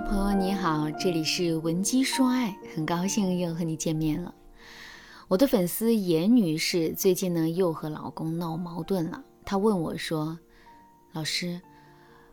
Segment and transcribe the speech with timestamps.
[0.00, 4.32] 朋友你好，这里是文姬说爱，很高兴又和你见面了。
[5.26, 10.38] 我的粉丝严女士最近呢又和老公闹矛盾了，她问我说
[11.12, 11.60] ：“老师，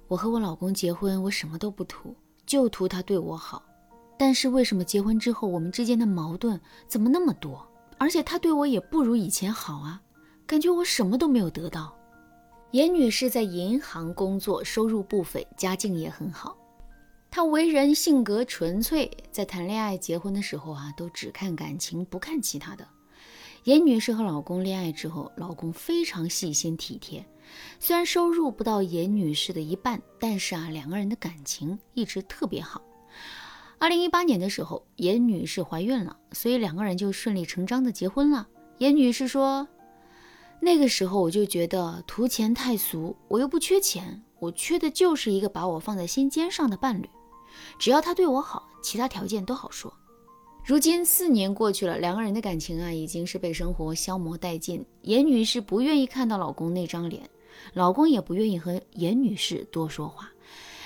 [0.07, 2.15] 我和我老公结婚，我什么都不图，
[2.45, 3.63] 就图他对我好。
[4.17, 7.65] 但是为什么结婚之后我们之间的矛盾怎么那么多？
[7.97, 9.99] 而且他对我也不如以前好啊，
[10.45, 11.95] 感觉我什么都没有得到。”
[12.71, 16.55] 严女士在银行工作，收入不菲，家境也很好。
[17.35, 22.87] 她为人性格纯粹，在谈恋爱、结婚的时候啊，都只看感情，不看其他的。
[23.65, 27.25] 严女士和老公恋爱之后，老公非常细心体贴。
[27.77, 32.81] 虽然收入不到严女士的一半，但是啊，两个人的感情一直特别好。
[33.79, 38.47] 二零一八年的时候，严女士怀孕了，所以两个人就顺理成章的结婚了。
[38.77, 39.67] 严女士说
[40.61, 47.09] ：“那个时候我就觉得图钱太俗，我又不缺钱，我缺的就是一个把我放在心尖上的伴侣。”
[47.77, 49.93] 只要他对我好，其他条件都好说。
[50.63, 54.83] 如今四年过去了，两个人的感情啊，已经是被生活消磨殆尽。
[55.03, 57.29] 严女士不愿意看到老公那张脸，
[57.73, 60.31] 老公也不愿意和严女士多说话，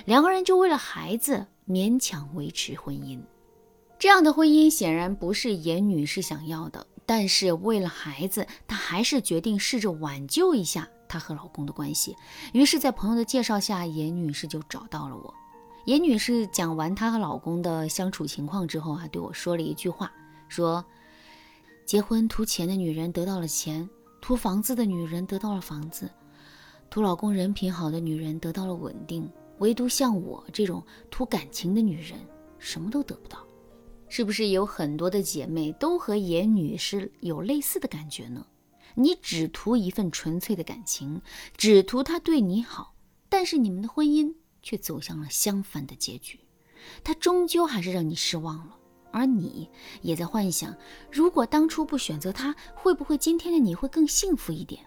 [0.06, 3.22] 两个人就为了孩子勉强维持婚姻。
[3.98, 12.16] 这样的婚姻显然不是严女士想要的，但是为了孩子，她还是决定试着挽救一下她和老公的关系。
[12.52, 15.34] 于是，在朋友的介绍下，严女士就找到了我。
[15.90, 20.12] 严女士讲完她和老公的相处情况之后啊，对我说了一句话：
[20.48, 20.86] 说
[21.84, 23.90] 结婚图钱的女人得到了钱，
[24.22, 26.08] 图房子的女人得到了房子，
[26.92, 32.20] 图老公人品好的女人得到了稳定，唯独像我这种图感情的女人
[32.60, 33.40] 什么都得不到。
[34.10, 38.46] 是不是有很多的姐妹都和严女士有类似的感觉呢？
[38.94, 41.20] 你只图一份纯粹的感情，
[41.58, 42.94] 只图他对你好，
[43.28, 44.36] 但是你们的婚姻。
[44.62, 46.40] 却走向了相反的结局，
[47.04, 48.76] 他终究还是让你失望了，
[49.12, 49.70] 而你
[50.02, 50.76] 也在幻想，
[51.12, 54.84] 如果当初不选择他，会不会今天的你会更幸福一点？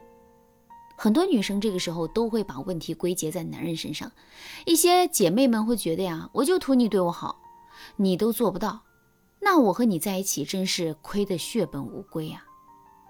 [0.97, 4.13] 很多女生这个时候都会把问题归结在男人身上，
[4.67, 7.41] 一些姐妹们会觉得呀，我就图你对我好，
[7.97, 8.83] 你都做不到，
[9.41, 12.45] 那我和你在一起真是亏得血本无归啊！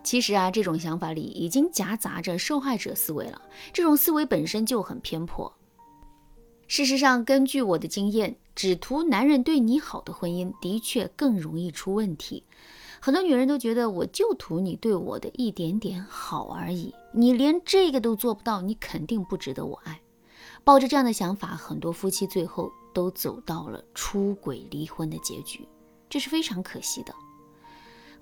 [0.02, 3.42] 其实啊，这种想法里已经夹杂着受害者思维了，
[3.72, 5.52] 这种思维本身就很偏颇。
[6.72, 12.44] 事实上，根据我的经验，只图男人对你好的婚姻的确更容易出问题。
[12.98, 20.00] 很多女人都觉得，我就图你对我的一点点好而已，你连这个都做不到，你肯定不值得我爱。
[20.64, 25.68] 抱着这样的想法，很多夫妻最后都走到了出轨离婚的结局，
[26.08, 27.14] 这是非常可惜的。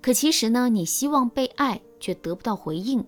[0.01, 3.01] 可其实呢，你希望被爱却得不到回应。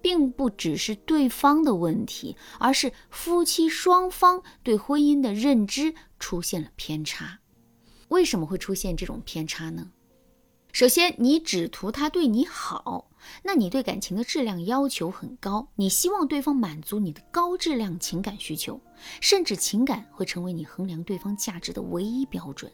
[0.00, 7.40] 并不只是对方的问题，而是夫妻双方对婚姻的认知出现了偏差。
[8.08, 9.90] 为什么会出现这种偏差呢？
[10.72, 13.10] 首先，你只图他对你好，
[13.42, 18.80] 那你对感情的质量要求很高，你希望对方满足你的高质量情感需求，
[19.20, 22.70] 甚至情感会成为你衡量对方价值的唯一标准。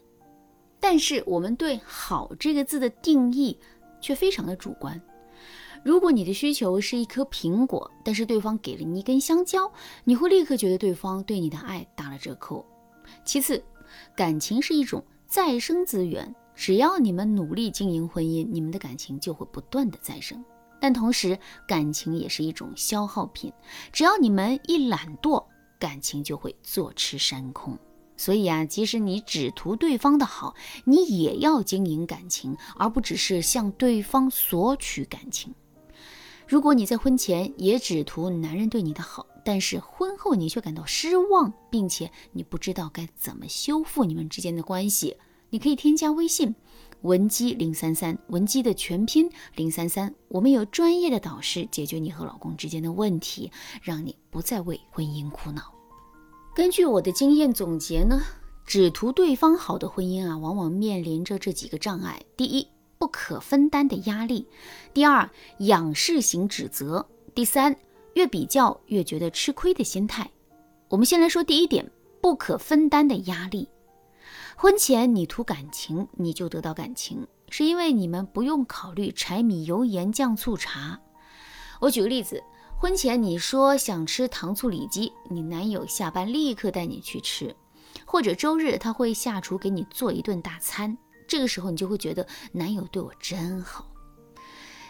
[0.79, 3.57] 但是，我们对“好”这个字的定义
[4.01, 5.01] 却非常的主观。
[5.85, 9.71] 如果你的需求是一颗苹果，但是对方给了你一根香蕉，
[10.03, 12.65] 你会立刻觉得对方对你的爱打了折扣。
[13.23, 13.63] 其次，
[14.17, 20.43] 感情是一种再生资源，只要你们努力经营婚姻，你们的感情就会不断的再生。
[20.81, 21.37] 但同时，
[21.67, 23.53] 感情也是一种消耗品，
[23.93, 25.45] 只要你们一懒惰，
[25.77, 27.77] 感情就会坐吃山空。
[28.17, 35.53] 所以啊，即使你只图对方的好，你也要经营感情，而不只是向对方索取感情。
[36.47, 45.17] 如果你在婚前也只图男人对你的好，但是婚后你却感到失望，并且你不知道该怎么修复你们之间的关系，
[45.49, 46.53] 你可以添加微信
[47.01, 53.51] 文姬零三三，文姬的全拼零三三，我们有专业的导师解决你和老公之间的问题，
[53.81, 55.73] 让你不再为婚姻苦恼。
[56.53, 58.21] 根据我的经验总结呢，
[58.65, 62.67] 只图对方好的婚姻啊，往往面临着这几个障碍：第一。
[63.05, 64.47] 不可分担的压力，
[64.91, 65.29] 第二，
[65.59, 67.05] 仰视型指责，
[67.35, 67.75] 第三，
[68.15, 70.27] 越比较越觉得吃亏的心态。
[70.89, 71.87] 我们先来说第一点，
[72.19, 73.69] 不可分担的压力。
[74.55, 80.99] 婚前你图感情，你就得到感情，是因为你们不用考虑柴米油盐酱醋茶。
[81.81, 82.41] 我举个例子，
[82.75, 87.55] 婚前你说想吃糖醋里脊，你男友下班立刻带你去吃，
[88.03, 90.97] 或者周日他会下厨给你做一顿大餐。
[91.27, 93.91] 这个时候，你就会觉得男友对我真好。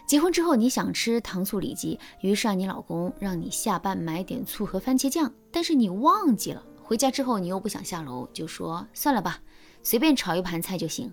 [0.07, 9.39] 结婚之后，你想吃糖醋里脊，于是啊，你老公让你下班买点醋和番茄酱，但是你忘记了，回家之后你又不想下楼，就说算了吧，
[9.81, 11.11] 随便炒一盘菜就行。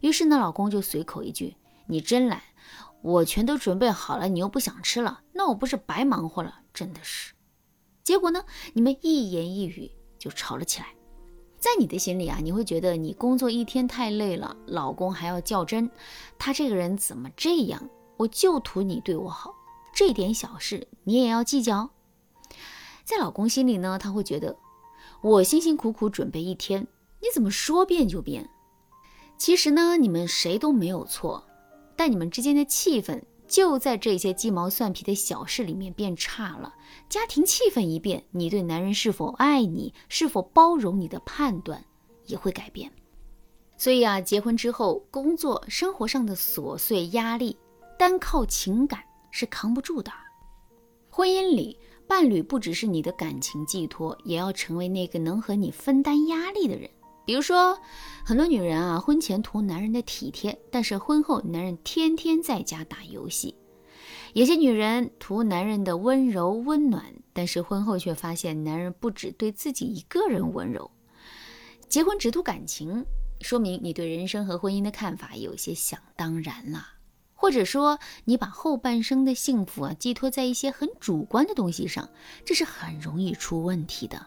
[0.00, 2.42] 于是呢，老公就随口一句：“你真懒，
[3.02, 6.62] 我全都准备好了，你又不想吃了，那我不是白忙活了？
[6.74, 7.34] 真的是。”
[8.02, 10.88] 结果呢，你们一言一语就吵了起来。
[11.62, 15.88] 在你的心里啊，你会觉得你工作一天太累了，老公还要较真，
[16.36, 17.88] 他这个人怎么这样？
[18.16, 19.54] 我就图你对我好，
[19.94, 21.90] 这点小事你也要计较。
[23.04, 24.56] 在老公心里呢，他会觉得
[25.20, 26.88] 我辛辛苦苦准备一天，
[27.20, 28.50] 你怎么说变就变？
[29.38, 31.44] 其实呢，你们谁都没有错，
[31.94, 33.22] 但你们之间的气氛。
[33.52, 36.74] 就在这些鸡毛蒜皮的小事里面变差了，
[37.10, 41.84] 家庭气氛一变，你对男人是否爱你、是否包容你的判断
[42.24, 42.90] 也会改变。
[43.76, 47.54] 所以啊，结婚之后，工作生活上的琐碎压力，
[47.98, 50.10] 单靠情感是扛不住的。
[51.10, 56.88] 婚姻里，伴侣不只是你的感情寄托，也要成为那个能和你分担压力的人。
[57.24, 57.78] 比如说，
[58.24, 63.54] 很多女人啊，婚前图男人的体贴，但是婚后男人天天在家打游戏；
[64.34, 70.90] 有些女人图男人的温柔温暖，但是婚后却发现男人不只对自己一个人温柔。
[71.88, 73.04] 结婚只图感情，
[73.40, 76.86] 说明你对人生和婚姻的看法有些想当然了，
[77.34, 82.08] 或者说你把后半生的幸福啊寄托在一些很主观的东西上，
[82.44, 84.26] 这是很容易出问题的。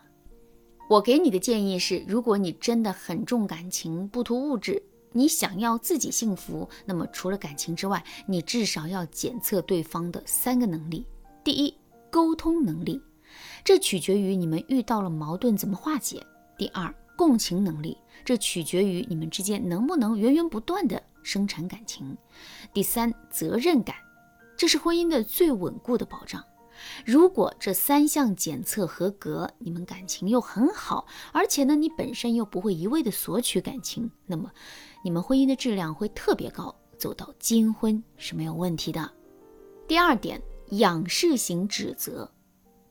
[0.88, 4.84] 我给你的建议是：如果你真的很重感情，不图物质，
[5.14, 11.08] 你想要自己幸福，那么除了感情之外，你至少要检测对方的三个能力。
[11.44, 11.76] 第一，
[12.12, 13.02] 沟通能力，
[13.64, 16.20] 这取决于你们遇到了矛盾怎么化解；
[16.56, 22.16] 第二，共情能力，这取决于你们之间能不能源源不断的生产感情；
[22.72, 23.96] 第三，责任感，
[24.56, 26.44] 这是婚姻的最稳固的保障。
[27.06, 34.51] 如果这三项检测合格，你们感情又很好，而且呢，你本身又不会一味的索取感情，那么
[35.04, 39.12] 你们婚姻的质量会特别高，走到金婚是没有问题的。
[39.88, 40.42] 第二点，
[40.72, 42.31] 仰视型指责，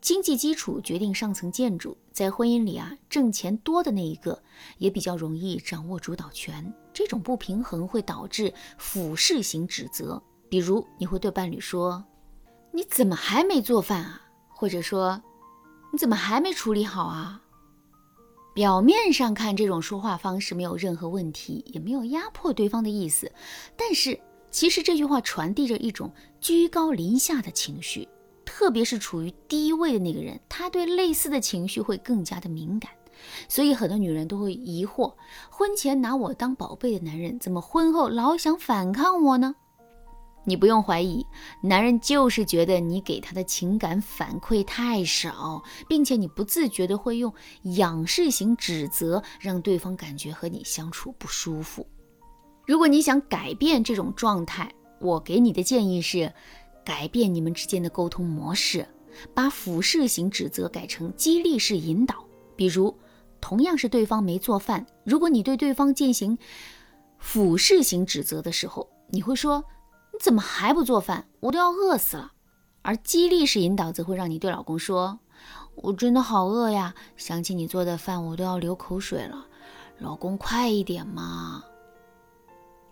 [0.01, 4.41] 经济基础决定上层建筑，在婚姻里啊，挣钱多的那一个
[4.79, 12.05] 也比较容易掌握主导权，这种不平衡会导致俯视型指责，比如你会对伴侣说。
[12.77, 14.23] 你怎么还没做饭啊？
[14.49, 15.23] 或者说，
[15.93, 17.41] 你怎么还没处理好啊？
[18.53, 23.31] 表面上看，这种说话方式没有任何问题，也没有压迫对方的意思。
[23.77, 24.19] 但是，
[24.51, 28.09] 其实这句话传递着一种居高临下的情绪，
[28.45, 32.91] 特别是处于低位的那个人，他对类似的情绪会更加的敏感。
[33.49, 35.15] 所以，很多女人都会疑惑：
[35.49, 39.55] 婚前拿我当宝贝的男人，怎么婚后老想反抗我呢？
[40.47, 41.25] 你不用怀疑，
[41.63, 47.33] 男人就是觉得你给他的情感反馈太少，并且你不自觉的会用
[47.77, 51.87] 仰视型指责，让对方感觉和你相处不舒服。
[52.67, 54.71] 如果你想改变这种状态，
[55.01, 56.33] 我给你的建议是，
[56.85, 58.87] 改变你们之间的沟通模式，
[59.33, 62.23] 把俯视型指责改成激励式引导。
[62.55, 62.95] 比如，
[63.41, 66.37] 同样是对方没做饭，如果你对对方进行
[67.19, 69.65] 俯视型指责的时候，你会说。
[70.25, 71.29] 怎么还不做饭？
[71.41, 72.33] 我都要饿死了。
[72.81, 75.19] 而激励式引导则会让你对老公说
[75.77, 79.47] ：“我真的好饿呀，想起你做的饭，我都要流口水了。
[79.99, 81.63] 老公，快一点嘛！”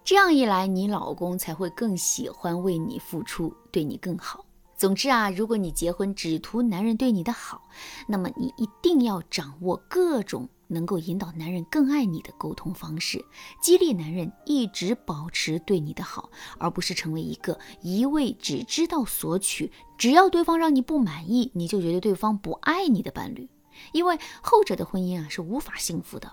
[0.05, 4.45] 这样一来，你老公才会更喜欢为你付出，对你更好。
[4.77, 7.63] 总之啊，如果你结婚只图男人对你的好，
[8.07, 10.47] 那么你一定要掌握各种。
[10.73, 13.25] 能够引导男人更爱你的沟通方式，
[13.61, 23.49] 激励男人一直保持对你的好，而不是成为一个一味只知道索取，只要对方让你不满意，你就觉得对方不爱你的伴侣。
[23.93, 26.33] 因为后者的婚姻啊是无法幸福的。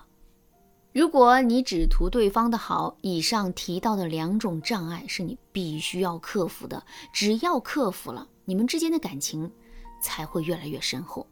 [0.92, 6.84] 如果你只图对方的好，以上提到的两种障碍是你必须要克服的。
[7.12, 9.50] 只要克服了，你们之间的感情
[10.02, 11.26] 才会越来越深厚。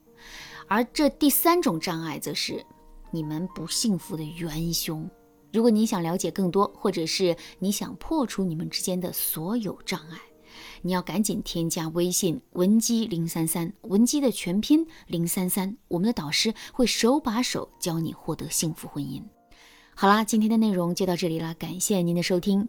[0.66, 2.64] 而这第三种障碍则是。
[3.10, 5.08] 你们不幸福的元凶。
[5.52, 10.18] 如果你想了解更多，或者是你想破除你们之间的所有障碍，
[10.82, 19.22] 你要赶紧添加微信文姬零三三，文姬的全拼零三三，我们的导师会手把手教你获得幸福婚姻。
[19.94, 22.68] 好啦，今天的内容就到这里了，感谢您的收听。